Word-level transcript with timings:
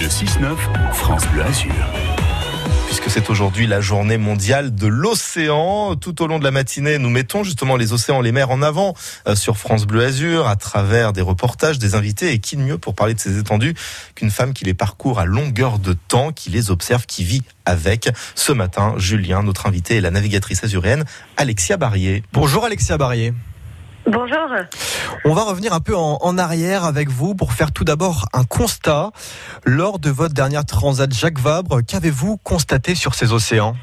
Le 0.00 0.06
6-9, 0.06 0.56
France 0.94 1.26
Bleu 1.28 1.42
Azur 1.42 1.74
puisque 2.86 3.10
c'est 3.10 3.30
aujourd'hui 3.30 3.68
la 3.68 3.80
journée 3.80 4.16
mondiale 4.18 4.74
de 4.74 4.86
l'océan. 4.88 5.94
Tout 5.94 6.22
au 6.22 6.26
long 6.26 6.40
de 6.40 6.44
la 6.44 6.50
matinée, 6.50 6.98
nous 6.98 7.10
mettons 7.10 7.44
justement 7.44 7.76
les 7.76 7.92
océans, 7.92 8.20
les 8.20 8.32
mers 8.32 8.50
en 8.50 8.62
avant 8.62 8.94
euh, 9.28 9.36
sur 9.36 9.58
France 9.58 9.86
Bleu 9.86 10.04
Azur 10.04 10.48
à 10.48 10.56
travers 10.56 11.12
des 11.12 11.20
reportages, 11.20 11.78
des 11.78 11.94
invités. 11.94 12.32
Et 12.32 12.40
qui 12.40 12.56
de 12.56 12.62
mieux 12.62 12.78
pour 12.78 12.96
parler 12.96 13.14
de 13.14 13.20
ces 13.20 13.38
étendues 13.38 13.74
qu'une 14.16 14.30
femme 14.30 14.54
qui 14.54 14.64
les 14.64 14.74
parcourt 14.74 15.20
à 15.20 15.24
longueur 15.24 15.78
de 15.78 15.92
temps, 15.92 16.32
qui 16.32 16.50
les 16.50 16.72
observe, 16.72 17.06
qui 17.06 17.22
vit 17.22 17.42
avec. 17.64 18.10
Ce 18.34 18.50
matin, 18.50 18.94
Julien, 18.96 19.44
notre 19.44 19.66
invité, 19.66 19.98
est 19.98 20.00
la 20.00 20.10
navigatrice 20.10 20.64
azuréenne 20.64 21.04
Alexia 21.36 21.76
Barrier. 21.76 22.24
Bonjour 22.32 22.64
Alexia 22.64 22.98
Barrier. 22.98 23.34
Bonjour. 24.12 24.48
On 25.24 25.34
va 25.34 25.42
revenir 25.42 25.72
un 25.72 25.78
peu 25.78 25.94
en, 25.94 26.36
arrière 26.36 26.84
avec 26.84 27.08
vous 27.08 27.36
pour 27.36 27.52
faire 27.52 27.70
tout 27.70 27.84
d'abord 27.84 28.26
un 28.32 28.42
constat. 28.42 29.10
Lors 29.64 30.00
de 30.00 30.10
votre 30.10 30.34
dernière 30.34 30.64
transat 30.64 31.12
Jacques 31.12 31.38
Vabre, 31.38 31.80
qu'avez-vous 31.86 32.36
constaté 32.38 32.96
sur 32.96 33.14
ces 33.14 33.32
océans? 33.32 33.76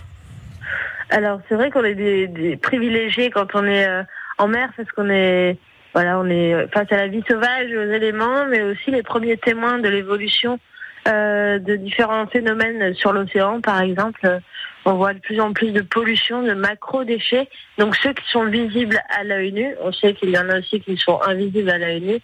Alors 1.12 1.40
c'est 1.48 1.56
vrai 1.56 1.72
qu'on 1.72 1.86
est 1.86 1.96
des, 1.96 2.58
privilégiés 2.58 3.30
quand 3.30 3.48
on 3.54 3.64
est 3.64 3.88
euh, 3.88 4.04
en 4.38 4.50
mer 4.50 4.70
parce 4.76 4.92
qu'on 4.92 5.10
est 5.10 5.58
voilà 5.94 6.20
on 6.20 6.26
est 6.26 6.68
face 6.74 6.92
à 6.92 6.98
la 6.98 7.08
vie 7.08 7.24
sauvage, 7.26 7.72
aux 7.72 7.90
éléments, 7.90 8.48
mais 8.50 8.64
aussi 8.64 8.92
les 8.92 9.04
premiers 9.04 9.38
témoins 9.38 9.80
de 9.80 9.88
l'évolution 9.88 10.60
euh, 11.08 11.60
de 11.60 11.76
différents 11.76 12.28
phénomènes 12.28 12.94
sur 12.96 13.14
l'océan, 13.14 13.62
par 13.62 13.82
exemple 13.82 14.42
on 14.88 14.94
voit 14.94 15.14
de 15.14 15.20
plus 15.20 15.42
en 15.42 15.52
plus 15.52 15.72
de 15.72 15.82
pollution, 15.82 16.44
de 16.44 16.54
macro-déchets. 16.54 17.50
Donc 17.78 17.96
ceux 17.98 18.14
qui 18.14 18.26
sont 18.30 18.46
visibles 18.46 18.98
à 19.18 19.26
l'œil 19.26 19.52
nu, 19.52 19.76
on 19.82 19.92
sait 19.92 20.14
qu'il 20.14 20.30
y 20.30 20.38
en 20.38 20.50
a 20.50 20.60
aussi 20.60 20.80
qui 20.80 20.96
sont 20.96 21.20
invisibles 21.24 21.70
à 21.70 21.78
l'œil 21.78 22.02
nu. 22.02 22.20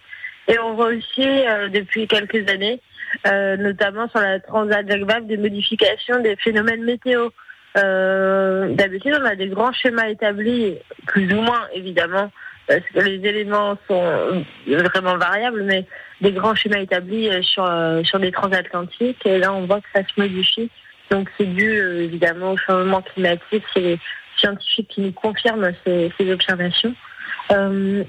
Et 0.48 0.58
on 0.58 0.72
voit 0.72 0.86
aussi 0.86 1.20
euh, 1.20 1.68
depuis 1.68 2.06
quelques 2.06 2.48
années, 2.50 2.80
euh, 3.26 3.58
notamment 3.58 4.08
sur 4.08 4.20
la 4.20 4.40
Transat 4.40 4.88
Jacques 4.88 5.26
des 5.26 5.36
modifications 5.36 6.20
des 6.20 6.36
phénomènes 6.36 6.84
météo. 6.84 7.28
Euh, 7.76 8.74
D'habitude, 8.74 9.14
on 9.20 9.26
a 9.26 9.34
des 9.34 9.48
grands 9.48 9.72
schémas 9.72 10.08
établis, 10.08 10.78
plus 11.06 11.30
ou 11.34 11.42
moins 11.42 11.68
évidemment, 11.74 12.30
parce 12.66 12.80
que 12.94 13.00
les 13.00 13.26
éléments 13.28 13.76
sont 13.88 14.44
vraiment 14.66 15.16
variables, 15.16 15.62
mais 15.64 15.84
des 16.20 16.32
grands 16.32 16.54
schémas 16.54 16.78
établis 16.78 17.28
sur, 17.42 17.70
sur 18.04 18.18
des 18.18 18.32
transatlantiques. 18.32 19.24
Et 19.26 19.38
là, 19.38 19.52
on 19.52 19.66
voit 19.66 19.80
que 19.80 19.88
ça 19.94 20.02
se 20.02 20.20
modifie 20.20 20.70
donc 21.10 21.30
c'est 21.38 21.46
dû 21.46 21.68
euh, 21.68 22.02
évidemment 22.02 22.52
au 22.52 22.56
changement 22.56 23.02
climatique. 23.02 23.64
C'est 23.72 23.80
les 23.80 24.00
scientifiques 24.36 24.88
qui 24.88 25.00
nous 25.00 25.12
confirment 25.12 25.72
ces, 25.84 26.32
observations. 26.32 26.94
Euh, 27.52 28.04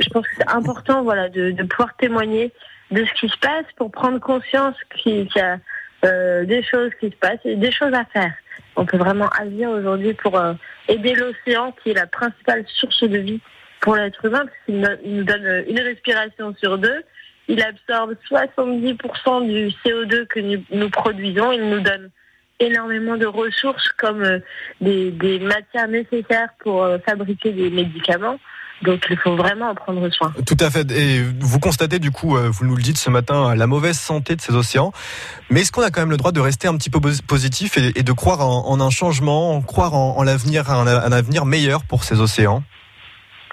je 0.00 0.08
pense 0.10 0.26
que 0.26 0.34
c'est 0.36 0.48
important 0.48 1.02
voilà, 1.02 1.28
de, 1.28 1.52
pouvoir 1.64 1.94
témoigner 1.96 2.52
de 2.90 3.04
ce 3.04 3.12
qui 3.14 3.28
se 3.28 3.38
passe 3.38 3.66
pour 3.76 3.90
prendre 3.90 4.18
conscience 4.18 4.74
qu'il 4.96 5.28
y 5.34 5.40
a 5.40 5.58
euh, 6.04 6.44
des 6.44 6.62
choses 6.62 6.90
qui 6.98 7.10
se 7.10 7.16
passent 7.16 7.44
et 7.44 7.56
des 7.56 7.70
choses 7.70 7.94
à 7.94 8.04
faire. 8.06 8.32
On 8.76 8.84
peut 8.84 8.96
vraiment 8.96 9.28
agir 9.28 9.70
aujourd'hui 9.70 10.14
pour 10.14 10.40
aider 10.88 11.14
l'océan 11.14 11.72
qui 11.82 11.90
est 11.90 11.94
la 11.94 12.06
principale 12.06 12.64
source 12.66 13.02
de 13.04 13.18
vie 13.18 13.40
pour 13.80 13.96
l'être 13.96 14.24
humain 14.24 14.44
parce 14.44 14.56
qu'il 14.66 15.14
nous 15.16 15.24
donne 15.24 15.64
une 15.68 15.80
respiration 15.80 16.54
sur 16.58 16.78
deux. 16.78 17.02
Il 17.48 17.62
absorbe 17.62 18.14
70% 18.30 19.46
du 19.46 19.74
CO2 19.84 20.26
que 20.26 20.40
nous, 20.40 20.90
produisons. 20.90 21.50
Il 21.50 21.68
nous 21.68 21.80
donne 21.80 22.10
énormément 22.60 23.16
de 23.16 23.26
ressources 23.26 23.88
comme 23.98 24.22
euh, 24.22 24.38
des, 24.80 25.40
matières 25.40 25.88
nécessaires 25.88 26.50
pour 26.62 26.84
euh, 26.84 26.98
fabriquer 27.04 27.50
des 27.52 27.70
médicaments. 27.70 28.38
Donc 28.82 29.04
il 29.10 29.16
faut 29.18 29.34
vraiment 29.34 29.70
en 29.70 29.74
prendre 29.74 30.08
soin. 30.10 30.32
Tout 30.46 30.56
à 30.60 30.70
fait. 30.70 30.90
Et 30.92 31.22
vous 31.22 31.58
constatez 31.58 31.98
du 31.98 32.10
coup, 32.10 32.36
euh, 32.36 32.48
vous 32.50 32.66
nous 32.66 32.76
le 32.76 32.82
dites 32.82 32.98
ce 32.98 33.10
matin, 33.10 33.54
la 33.54 33.66
mauvaise 33.66 33.98
santé 33.98 34.36
de 34.36 34.40
ces 34.40 34.54
océans. 34.54 34.92
Mais 35.50 35.62
est-ce 35.62 35.72
qu'on 35.72 35.82
a 35.82 35.90
quand 35.90 36.00
même 36.00 36.10
le 36.10 36.16
droit 36.18 36.32
de 36.32 36.40
rester 36.40 36.68
un 36.68 36.76
petit 36.76 36.88
peu 36.88 37.00
positif 37.00 37.76
et, 37.78 38.02
de 38.02 38.12
croire 38.12 38.40
en, 38.40 38.80
un 38.80 38.90
changement, 38.90 39.60
croire 39.60 39.94
en, 39.94 40.22
l'avenir, 40.22 40.70
un 40.70 41.12
avenir 41.12 41.46
meilleur 41.46 41.82
pour 41.82 42.04
ces 42.04 42.20
océans? 42.20 42.62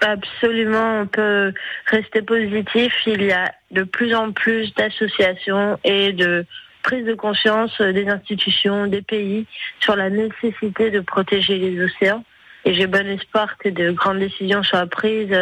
Absolument, 0.00 1.00
on 1.00 1.06
peut 1.06 1.52
rester 1.86 2.22
positif. 2.22 2.92
Il 3.06 3.22
y 3.22 3.32
a 3.32 3.52
de 3.72 3.82
plus 3.82 4.14
en 4.14 4.32
plus 4.32 4.72
d'associations 4.74 5.78
et 5.82 6.12
de 6.12 6.46
prise 6.82 7.04
de 7.04 7.14
conscience 7.14 7.80
des 7.80 8.08
institutions, 8.08 8.86
des 8.86 9.02
pays 9.02 9.46
sur 9.80 9.96
la 9.96 10.08
nécessité 10.08 10.90
de 10.90 11.00
protéger 11.00 11.58
les 11.58 11.84
océans. 11.84 12.24
Et 12.64 12.74
j'ai 12.74 12.86
bon 12.86 13.06
espoir 13.08 13.58
que 13.58 13.68
de 13.68 13.90
grandes 13.90 14.20
décisions 14.20 14.62
soient 14.62 14.86
prises 14.86 15.32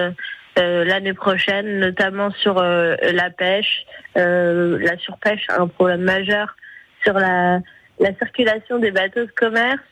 euh, 0.59 0.85
l'année 0.85 1.13
prochaine, 1.13 1.79
notamment 1.79 2.31
sur 2.31 2.59
euh, 2.59 2.97
la 3.13 3.31
pêche, 3.31 3.85
euh, 4.17 4.79
la 4.81 4.97
surpêche, 4.99 5.47
un 5.51 5.67
problème 5.67 6.03
majeur 6.03 6.57
sur 7.05 7.15
la, 7.15 7.61
la 8.01 8.15
circulation 8.15 8.79
des 8.79 8.91
bateaux 8.91 9.27
de 9.27 9.33
commerce. 9.33 9.83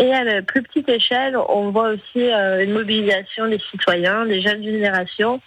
Et 0.00 0.12
à 0.12 0.24
la 0.24 0.42
plus 0.42 0.62
petite 0.62 0.88
échelle, 0.88 1.36
on 1.36 1.70
voit 1.70 1.90
aussi 1.90 2.30
une 2.30 2.72
mobilisation 2.72 3.46
des 3.46 3.60
citoyens, 3.70 4.26
des 4.26 4.40
jeunes 4.40 4.64
générations, 4.64 5.40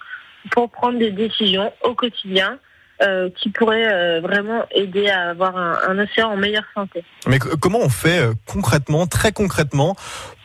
pour 0.52 0.70
prendre 0.70 1.00
des 1.00 1.12
décisions 1.12 1.74
au 1.84 1.94
quotidien 1.96 2.60
euh, 3.02 3.30
qui 3.36 3.50
pourrait 3.50 3.92
euh, 3.92 4.22
vraiment 4.22 4.66
aider 4.72 5.10
à 5.10 5.32
avoir 5.32 5.58
un, 5.58 5.98
océan 5.98 6.30
en 6.30 6.38
meilleure 6.38 6.68
santé. 6.76 7.04
Mais 7.28 7.40
comment 7.40 7.80
on 7.80 7.90
fait 7.90 8.20
euh, 8.20 8.34
concrètement, 8.46 9.08
très 9.08 9.32
concrètement, 9.32 9.96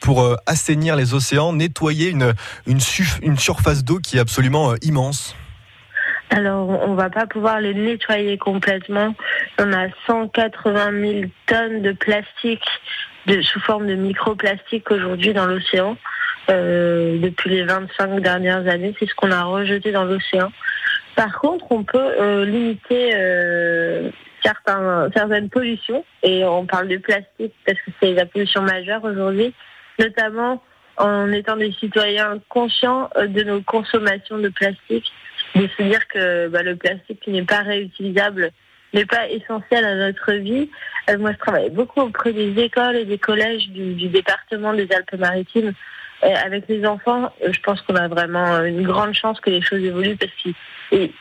pour 0.00 0.36
assainir 0.46 0.96
les 0.96 1.14
océans, 1.14 1.52
nettoyer 1.52 2.08
une, 2.08 2.32
une, 2.66 2.78
une 3.22 3.38
surface 3.38 3.84
d'eau 3.84 3.98
qui 3.98 4.16
est 4.16 4.20
absolument 4.20 4.74
immense? 4.82 5.36
Alors, 6.30 6.68
on 6.68 6.94
va 6.94 7.10
pas 7.10 7.26
pouvoir 7.26 7.60
les 7.60 7.74
nettoyer 7.74 8.38
complètement. 8.38 9.14
On 9.58 9.72
a 9.72 9.88
180 10.06 11.00
000 11.00 11.30
tonnes 11.46 11.82
de 11.82 11.92
plastique 11.92 12.64
de, 13.28 13.40
sous 13.42 13.60
forme 13.60 13.86
de 13.86 13.94
microplastique 13.94 14.90
aujourd'hui 14.90 15.32
dans 15.32 15.46
l'océan. 15.46 15.96
depuis 16.48 17.50
les 17.50 17.64
25 17.64 18.20
dernières 18.20 18.66
années, 18.66 18.94
c'est 18.98 19.06
ce 19.06 19.14
qu'on 19.14 19.30
a 19.30 19.44
rejeté 19.44 19.92
dans 19.92 20.04
l'océan. 20.04 20.50
Par 21.18 21.36
contre, 21.40 21.64
on 21.70 21.82
peut 21.82 21.98
euh, 21.98 22.44
limiter 22.44 23.10
euh, 23.12 24.08
certains, 24.40 25.10
certaines 25.12 25.50
pollutions, 25.50 26.04
et 26.22 26.44
on 26.44 26.64
parle 26.64 26.86
de 26.86 26.96
plastique 26.96 27.52
parce 27.66 27.76
que 27.80 27.90
c'est 28.00 28.12
la 28.12 28.24
pollution 28.24 28.62
majeure 28.62 29.02
aujourd'hui, 29.02 29.52
notamment 29.98 30.62
en 30.96 31.32
étant 31.32 31.56
des 31.56 31.72
citoyens 31.72 32.38
conscients 32.48 33.10
euh, 33.16 33.26
de 33.26 33.42
nos 33.42 33.60
consommations 33.62 34.38
de 34.38 34.48
plastique, 34.48 35.12
de 35.56 35.68
se 35.76 35.82
dire 35.82 36.06
que 36.06 36.46
bah, 36.46 36.62
le 36.62 36.76
plastique 36.76 37.26
n'est 37.26 37.42
pas 37.42 37.62
réutilisable 37.62 38.52
n'est 38.94 39.06
pas 39.06 39.28
essentiel 39.28 39.84
à 39.84 39.94
notre 39.94 40.32
vie. 40.32 40.70
moi, 41.18 41.32
je 41.32 41.38
travaille 41.38 41.70
beaucoup 41.70 42.00
auprès 42.00 42.32
des 42.32 42.58
écoles 42.62 42.96
et 42.96 43.04
des 43.04 43.18
collèges 43.18 43.68
du 43.68 44.08
département 44.08 44.72
des 44.72 44.88
Alpes-Maritimes 44.92 45.72
avec 46.22 46.66
les 46.68 46.84
enfants, 46.86 47.32
euh, 47.42 47.52
je 47.52 47.60
pense 47.60 47.80
qu'on 47.82 47.94
a 47.94 48.08
vraiment 48.08 48.62
une 48.64 48.82
grande 48.82 49.14
chance 49.14 49.40
que 49.40 49.50
les 49.50 49.62
choses 49.62 49.82
évoluent 49.82 50.16
parce 50.16 50.32
qu'ils 50.32 50.54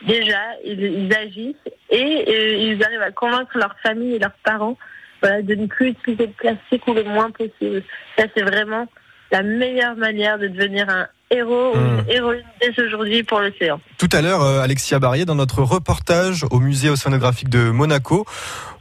déjà 0.02 0.40
ils, 0.64 1.14
agissent 1.14 1.56
et, 1.90 2.24
euh, 2.28 2.54
ils 2.56 2.82
arrivent 2.84 3.02
à 3.02 3.12
convaincre 3.12 3.56
leur 3.58 3.76
famille 3.80 4.14
et 4.14 4.18
leurs 4.18 4.36
parents 4.44 4.76
de 5.22 5.54
ne 5.54 5.66
plus 5.66 5.88
utiliser 5.88 6.28
de 6.28 6.32
plastique 6.32 6.86
ou 6.86 6.94
le 6.94 7.02
moins 7.02 7.30
possible. 7.30 7.82
Ça 8.16 8.26
c'est 8.36 8.42
vraiment 8.42 8.86
la 9.30 9.42
meilleure 9.42 9.96
manière 9.96 10.38
de 10.38 10.48
devenir 10.48 10.88
un 10.88 11.06
héros 11.30 11.74
ou 11.74 11.78
une 11.78 11.96
mmh. 11.96 12.04
héroïne 12.08 12.44
dès 12.60 12.82
aujourd'hui 12.82 13.22
pour 13.22 13.40
l'océan. 13.40 13.80
Tout 13.98 14.08
à 14.12 14.22
l'heure, 14.22 14.42
euh, 14.42 14.60
Alexia 14.60 14.98
Barrier, 14.98 15.24
dans 15.24 15.34
notre 15.34 15.62
reportage 15.62 16.44
au 16.50 16.60
musée 16.60 16.90
océanographique 16.90 17.48
de 17.48 17.70
Monaco, 17.70 18.24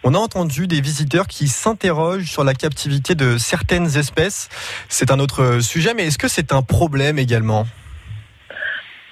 on 0.03 0.13
a 0.13 0.17
entendu 0.17 0.67
des 0.67 0.81
visiteurs 0.81 1.27
qui 1.27 1.47
s'interrogent 1.47 2.29
sur 2.29 2.43
la 2.43 2.53
captivité 2.53 3.15
de 3.15 3.37
certaines 3.37 3.97
espèces. 3.97 4.49
C'est 4.87 5.11
un 5.11 5.19
autre 5.19 5.59
sujet, 5.59 5.93
mais 5.93 6.07
est-ce 6.07 6.17
que 6.17 6.27
c'est 6.27 6.53
un 6.53 6.61
problème 6.61 7.19
également? 7.19 7.65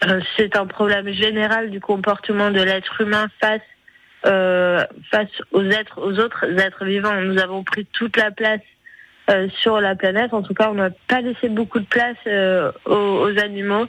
Euh, 0.06 0.22
C'est 0.38 0.56
un 0.56 0.66
problème 0.66 1.12
général 1.14 1.72
du 1.72 1.80
comportement 1.80 2.52
de 2.52 2.62
l'être 2.62 3.02
humain 3.02 3.28
face 3.42 3.62
euh, 4.26 4.84
face 5.12 5.30
aux 5.52 5.64
êtres, 5.64 6.00
aux 6.02 6.18
autres 6.20 6.46
êtres 6.60 6.84
vivants. 6.84 7.14
Nous 7.22 7.38
avons 7.38 7.64
pris 7.64 7.86
toute 7.94 8.18
la 8.18 8.32
place 8.32 8.62
euh, 9.30 9.48
sur 9.60 9.82
la 9.82 9.96
planète. 9.96 10.34
En 10.34 10.44
tout 10.44 10.54
cas, 10.54 10.70
on 10.70 10.76
n'a 10.76 10.92
pas 11.08 11.22
laissé 11.22 11.50
beaucoup 11.50 11.80
de 11.80 11.86
place 11.86 12.18
euh, 12.28 12.72
aux, 12.86 13.38
animaux. 13.40 13.86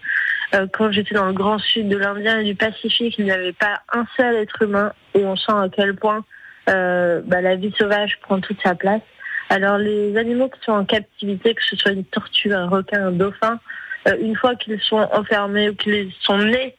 Euh, 0.54 0.66
quand 0.72 0.90
j'étais 0.92 1.14
dans 1.14 1.26
le 1.26 1.34
grand 1.34 1.58
sud 1.58 1.88
de 1.88 1.96
l'Indien 1.98 2.38
et 2.38 2.44
du 2.44 2.54
Pacifique, 2.54 3.16
il 3.18 3.26
n'y 3.26 3.30
avait 3.30 3.52
pas 3.52 3.82
un 3.92 4.06
seul 4.16 4.36
être 4.36 4.62
humain 4.62 4.92
et 5.14 5.26
on 5.26 5.36
sent 5.36 5.52
à 5.52 5.68
quel 5.70 5.94
point 5.94 6.24
bah, 6.66 7.40
la 7.42 7.54
vie 7.54 7.72
sauvage 7.78 8.18
prend 8.22 8.40
toute 8.40 8.60
sa 8.62 8.74
place. 8.74 9.02
Alors 9.50 9.78
les 9.78 10.16
animaux 10.16 10.48
qui 10.48 10.58
sont 10.64 10.72
en 10.72 10.84
captivité, 10.84 11.54
que 11.54 11.62
ce 11.62 11.76
soit 11.76 11.92
une 11.92 12.04
tortue, 12.04 12.52
un 12.52 12.66
requin, 12.66 13.08
un 13.08 13.12
dauphin, 13.12 13.60
une 14.20 14.34
fois 14.34 14.56
qu'ils 14.56 14.80
sont 14.80 15.06
enfermés 15.12 15.68
ou 15.68 15.74
qu'ils 15.74 16.12
sont 16.22 16.38
nés 16.38 16.74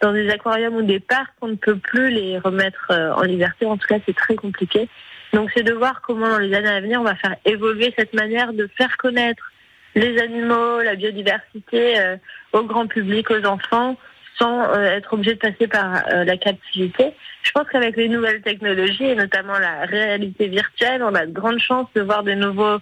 dans 0.00 0.12
des 0.12 0.30
aquariums 0.30 0.76
ou 0.76 0.82
des 0.82 1.00
parcs, 1.00 1.34
on 1.40 1.48
ne 1.48 1.56
peut 1.56 1.76
plus 1.76 2.10
les 2.10 2.38
remettre 2.38 2.90
en 2.90 3.22
liberté. 3.22 3.66
En 3.66 3.76
tout 3.76 3.86
cas, 3.86 3.98
c'est 4.06 4.16
très 4.16 4.34
compliqué. 4.34 4.88
Donc 5.32 5.50
c'est 5.54 5.62
de 5.62 5.72
voir 5.72 6.00
comment 6.02 6.28
dans 6.28 6.38
les 6.38 6.54
années 6.54 6.68
à 6.68 6.80
venir 6.80 7.00
on 7.00 7.04
va 7.04 7.14
faire 7.14 7.36
évoluer 7.44 7.94
cette 7.96 8.14
manière 8.14 8.52
de 8.52 8.68
faire 8.76 8.96
connaître 8.96 9.52
les 9.94 10.18
animaux, 10.18 10.80
la 10.82 10.94
biodiversité 10.94 12.00
euh, 12.00 12.16
au 12.52 12.62
grand 12.62 12.86
public, 12.86 13.30
aux 13.30 13.44
enfants, 13.44 13.96
sans 14.38 14.74
être 14.74 15.12
obligé 15.12 15.34
de 15.34 15.38
passer 15.38 15.66
par 15.66 16.02
la 16.08 16.36
captivité. 16.38 17.12
Je 17.42 17.50
pense 17.50 17.68
qu'avec 17.68 17.96
les 17.96 18.08
nouvelles 18.08 18.40
technologies 18.40 19.04
et 19.04 19.14
notamment 19.14 19.58
la 19.58 19.84
réalité 19.84 20.48
virtuelle, 20.48 21.02
on 21.02 21.14
a 21.14 21.26
de 21.26 21.32
grandes 21.32 21.58
chances 21.58 21.88
de 21.94 22.00
voir 22.00 22.22
de 22.22 22.32
nouveaux 22.32 22.78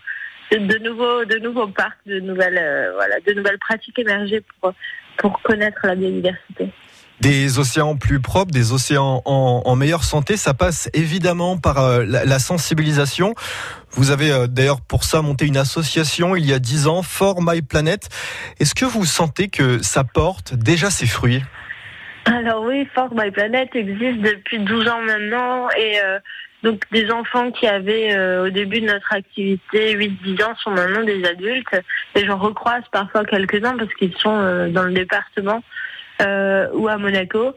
de 0.52 0.78
nouveaux 0.78 1.24
de 1.24 1.38
nouveaux 1.38 1.66
parcs, 1.66 1.98
de 2.06 2.20
nouvelles 2.20 2.92
voilà, 2.94 3.16
de 3.26 3.32
nouvelles 3.32 3.58
pratiques 3.58 3.98
émerger 3.98 4.42
pour 4.60 4.72
pour 5.16 5.42
connaître 5.42 5.80
la 5.84 5.96
biodiversité 5.96 6.70
des 7.20 7.58
océans 7.58 7.96
plus 7.96 8.20
propres, 8.20 8.52
des 8.52 8.72
océans 8.72 9.22
en, 9.24 9.76
meilleure 9.76 10.04
santé. 10.04 10.36
Ça 10.36 10.54
passe 10.54 10.88
évidemment 10.94 11.56
par 11.56 11.78
euh, 11.78 12.04
la, 12.04 12.38
sensibilisation. 12.38 13.34
Vous 13.90 14.10
avez 14.10 14.30
euh, 14.30 14.46
d'ailleurs 14.46 14.80
pour 14.80 15.04
ça 15.04 15.22
monté 15.22 15.46
une 15.46 15.56
association 15.56 16.36
il 16.36 16.46
y 16.46 16.52
a 16.52 16.58
dix 16.58 16.86
ans, 16.86 17.02
For 17.02 17.40
My 17.40 17.62
Planet. 17.62 18.08
Est-ce 18.60 18.74
que 18.74 18.84
vous 18.84 19.04
sentez 19.04 19.48
que 19.48 19.82
ça 19.82 20.04
porte 20.04 20.54
déjà 20.54 20.90
ses 20.90 21.06
fruits? 21.06 21.42
Alors 22.24 22.62
oui, 22.62 22.86
For 22.94 23.08
My 23.14 23.30
Planet 23.30 23.74
existe 23.74 24.20
depuis 24.20 24.58
12 24.60 24.88
ans 24.88 25.02
maintenant 25.02 25.68
et 25.70 26.00
euh, 26.04 26.18
donc 26.62 26.82
des 26.90 27.10
enfants 27.10 27.50
qui 27.52 27.66
avaient 27.68 28.18
au 28.40 28.50
début 28.50 28.80
de 28.80 28.86
notre 28.86 29.12
activité 29.12 29.94
8-10 29.94 30.44
ans 30.44 30.54
sont 30.62 30.72
maintenant 30.72 31.04
des 31.04 31.24
adultes 31.24 31.76
et 32.16 32.26
j'en 32.26 32.36
recroise 32.36 32.82
parfois 32.90 33.24
quelques-uns 33.24 33.76
parce 33.76 33.94
qu'ils 33.94 34.16
sont 34.16 34.68
dans 34.68 34.82
le 34.82 34.92
département 34.92 35.62
ou 36.20 36.88
à 36.88 36.96
Monaco. 36.98 37.54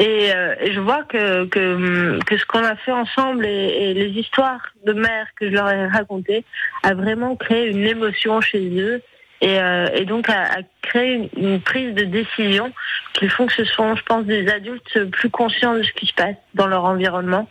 Et, 0.00 0.32
euh, 0.34 0.54
je 0.72 0.80
vois 0.80 1.02
que, 1.02 1.44
que, 1.44 2.18
que 2.24 2.38
ce 2.38 2.46
qu'on 2.46 2.64
a 2.64 2.74
fait 2.74 2.90
ensemble 2.90 3.44
et, 3.44 3.90
et, 3.90 3.92
les 3.94 4.08
histoires 4.18 4.62
de 4.86 4.94
mère 4.94 5.26
que 5.38 5.46
je 5.50 5.52
leur 5.52 5.68
ai 5.68 5.86
racontées 5.88 6.42
a 6.82 6.94
vraiment 6.94 7.36
créé 7.36 7.68
une 7.68 7.84
émotion 7.84 8.40
chez 8.40 8.66
eux 8.80 9.02
et, 9.42 9.60
euh, 9.60 9.88
et 9.92 10.06
donc 10.06 10.30
a, 10.30 10.44
a 10.44 10.62
créé 10.80 11.12
une, 11.12 11.28
une, 11.36 11.60
prise 11.60 11.94
de 11.94 12.04
décision 12.04 12.72
qui 13.12 13.28
font 13.28 13.46
que 13.46 13.52
ce 13.52 13.66
sont, 13.66 13.94
je 13.94 14.02
pense, 14.04 14.24
des 14.24 14.48
adultes 14.48 15.04
plus 15.10 15.28
conscients 15.28 15.74
de 15.74 15.82
ce 15.82 15.92
qui 15.92 16.06
se 16.06 16.14
passe 16.14 16.36
dans 16.54 16.66
leur 16.66 16.84
environnement. 16.84 17.46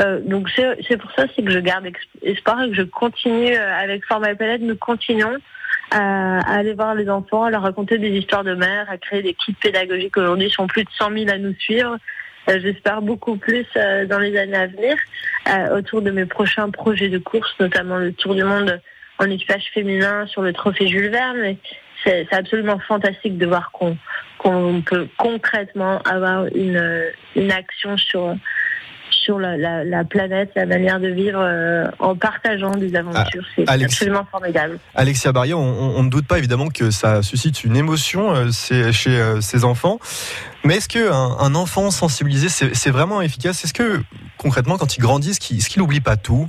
Euh, 0.00 0.20
donc 0.20 0.48
c'est 0.54 0.96
pour 0.98 1.10
ça 1.16 1.24
c'est 1.34 1.42
que 1.42 1.50
je 1.50 1.58
garde 1.58 1.84
espoir 2.22 2.62
et 2.62 2.70
que 2.70 2.76
je 2.76 2.82
continue 2.82 3.56
euh, 3.56 3.74
avec 3.76 4.04
Format 4.04 4.36
Palette, 4.36 4.62
nous 4.62 4.76
continuons 4.76 5.36
à, 5.90 6.40
aller 6.40 6.74
voir 6.74 6.94
les 6.94 7.08
enfants, 7.08 7.44
à 7.44 7.50
leur 7.50 7.62
raconter 7.62 7.98
des 7.98 8.10
histoires 8.10 8.44
de 8.44 8.54
mère, 8.54 8.90
à 8.90 8.98
créer 8.98 9.22
des 9.22 9.34
kits 9.34 9.54
pédagogiques. 9.54 10.16
Aujourd'hui, 10.16 10.46
ils 10.46 10.52
sont 10.52 10.66
plus 10.66 10.84
de 10.84 10.90
100 10.98 11.12
000 11.12 11.30
à 11.30 11.38
nous 11.38 11.54
suivre. 11.54 11.96
Euh, 12.48 12.58
j'espère 12.62 13.02
beaucoup 13.02 13.36
plus 13.36 13.66
euh, 13.76 14.06
dans 14.06 14.18
les 14.18 14.36
années 14.36 14.56
à 14.56 14.66
venir 14.66 14.96
euh, 15.48 15.78
autour 15.78 16.02
de 16.02 16.10
mes 16.10 16.24
prochains 16.24 16.70
projets 16.70 17.08
de 17.08 17.18
course, 17.18 17.54
notamment 17.60 17.96
le 17.98 18.12
Tour 18.12 18.34
du 18.34 18.44
Monde 18.44 18.80
en 19.18 19.28
équipage 19.28 19.70
féminin 19.74 20.26
sur 20.26 20.42
le 20.42 20.52
trophée 20.52 20.88
Jules 20.88 21.10
Verne. 21.10 21.56
C'est 22.04 22.32
absolument 22.32 22.78
fantastique 22.78 23.36
de 23.38 23.46
voir 23.46 23.72
qu'on 23.72 24.82
peut 24.82 25.08
concrètement 25.18 26.00
avoir 26.02 26.46
une, 26.54 27.10
une 27.34 27.50
action 27.50 27.96
sur 27.96 28.36
sur 29.28 29.38
la, 29.38 30.04
planète, 30.04 30.52
la 30.56 30.64
manière 30.64 31.00
de 31.00 31.08
vivre 31.08 31.38
euh, 31.38 31.84
en 31.98 32.16
partageant 32.16 32.70
des 32.70 32.96
aventures. 32.96 33.44
Ah, 33.66 33.74
c'est 33.76 33.84
absolument 33.84 34.26
formidable. 34.30 34.78
Alexia 34.94 35.32
Barrier, 35.32 35.52
on, 35.52 36.02
ne 36.02 36.08
doute 36.08 36.26
pas 36.26 36.38
évidemment 36.38 36.68
que 36.68 36.90
ça 36.90 37.22
suscite 37.22 37.62
une 37.62 37.76
émotion 37.76 38.34
euh, 38.34 38.50
chez 38.50 39.10
euh, 39.10 39.42
ces 39.42 39.66
enfants. 39.66 39.98
Mais 40.64 40.76
est-ce 40.76 40.88
qu'un 40.88 41.12
un 41.12 41.54
enfant 41.54 41.90
sensibilisé, 41.90 42.48
c'est 42.48 42.90
vraiment 42.90 43.20
efficace? 43.20 43.64
Est-ce 43.64 43.74
que 43.74 44.00
concrètement, 44.38 44.78
quand 44.78 44.96
il 44.96 45.00
grandit, 45.00 45.32
est-ce 45.32 45.68
qu'il 45.68 45.82
n'oublie 45.82 46.00
pas 46.00 46.16
tout? 46.16 46.48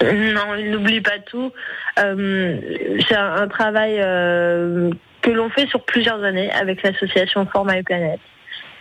Non, 0.00 0.54
il 0.58 0.70
n'oublie 0.70 1.02
pas 1.02 1.18
tout. 1.26 1.52
c'est 1.96 3.16
un, 3.16 3.48
travail 3.48 3.98
que 3.98 5.30
l'on 5.30 5.50
fait 5.50 5.66
sur 5.68 5.84
plusieurs 5.84 6.24
années 6.24 6.50
avec 6.52 6.82
l'association 6.82 7.46
Format 7.46 7.76
et 7.76 7.82
Planète. 7.82 8.20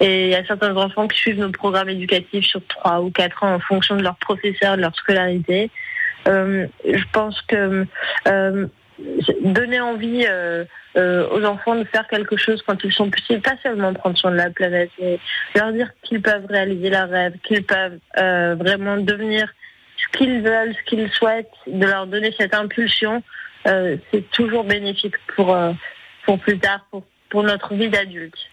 Et 0.01 0.25
il 0.25 0.29
y 0.29 0.35
a 0.35 0.43
certains 0.45 0.75
enfants 0.75 1.07
qui 1.07 1.17
suivent 1.19 1.39
nos 1.39 1.51
programmes 1.51 1.89
éducatifs 1.89 2.45
sur 2.45 2.65
trois 2.65 3.01
ou 3.01 3.11
quatre 3.11 3.43
ans 3.43 3.53
en 3.53 3.59
fonction 3.59 3.95
de 3.95 4.01
leur 4.01 4.15
professeur, 4.15 4.75
de 4.75 4.81
leur 4.81 4.95
scolarité. 4.95 5.69
Euh, 6.27 6.65
je 6.83 7.03
pense 7.13 7.39
que 7.43 7.85
euh, 8.27 8.67
donner 9.41 9.79
envie 9.79 10.25
euh, 10.27 10.65
aux 10.95 11.43
enfants 11.45 11.75
de 11.75 11.83
faire 11.83 12.07
quelque 12.07 12.35
chose 12.35 12.63
quand 12.65 12.83
ils 12.83 12.91
sont 12.91 13.11
petits, 13.11 13.37
pas 13.37 13.55
seulement 13.61 13.93
prendre 13.93 14.17
soin 14.17 14.31
de 14.31 14.37
la 14.37 14.49
planète, 14.49 14.89
mais 14.99 15.19
leur 15.55 15.71
dire 15.71 15.91
qu'ils 16.01 16.21
peuvent 16.21 16.47
réaliser 16.47 16.89
leurs 16.89 17.09
rêves, 17.09 17.35
qu'ils 17.43 17.63
peuvent 17.63 17.99
vraiment 18.57 18.97
devenir 18.97 19.53
ce 19.97 20.17
qu'ils 20.17 20.41
veulent, 20.41 20.73
ce 20.73 20.89
qu'ils 20.89 21.11
souhaitent, 21.11 21.47
de 21.67 21.85
leur 21.85 22.07
donner 22.07 22.33
cette 22.37 22.55
impulsion, 22.55 23.21
c'est 23.65 24.31
toujours 24.31 24.63
bénéfique 24.63 25.15
pour, 25.35 25.55
pour 26.25 26.39
plus 26.39 26.57
tard, 26.57 26.85
pour, 26.89 27.03
pour 27.29 27.43
notre 27.43 27.73
vie 27.75 27.89
d'adulte. 27.89 28.50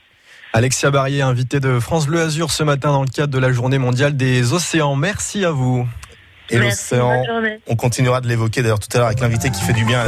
Alexia 0.52 0.90
Barrier, 0.90 1.22
invitée 1.22 1.60
de 1.60 1.78
France 1.78 2.06
Bleu 2.06 2.20
Azur 2.20 2.50
ce 2.50 2.62
matin 2.62 2.90
dans 2.90 3.02
le 3.02 3.08
cadre 3.08 3.32
de 3.32 3.38
la 3.38 3.52
journée 3.52 3.78
mondiale 3.78 4.16
des 4.16 4.52
océans. 4.52 4.96
Merci 4.96 5.44
à 5.44 5.50
vous. 5.50 5.86
Et 6.50 6.58
l'océan, 6.58 7.22
on 7.66 7.76
continuera 7.76 8.20
de 8.20 8.28
l'évoquer 8.28 8.62
d'ailleurs 8.62 8.78
tout 8.78 8.88
à 8.94 8.98
l'heure 8.98 9.06
avec 9.08 9.20
l'invité 9.20 9.50
qui 9.50 9.60
fait 9.60 9.74
du 9.74 9.84
bien. 9.84 9.96